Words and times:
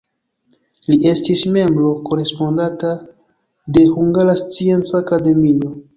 Li 0.85 0.95
estis 1.11 1.43
membro 1.57 1.91
korespondanta 2.09 2.95
de 3.77 3.87
Hungara 3.95 4.39
Scienca 4.45 4.99
Akademio. 5.05 5.75